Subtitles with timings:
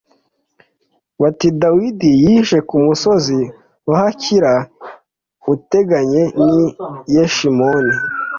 [1.21, 3.39] bati Dawidi yihishe ku musozi
[3.87, 4.65] wa Hakila i
[5.53, 6.63] uteganye n i
[7.15, 7.93] Yeshimoni